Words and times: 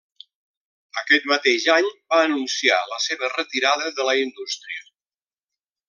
Aquest 1.01 1.27
mateix 1.31 1.67
any 1.75 1.89
va 2.15 2.21
anunciar 2.29 2.79
la 2.95 2.99
seva 3.09 3.33
retirada 3.37 3.93
de 4.01 4.09
la 4.11 4.17
indústria. 4.23 4.85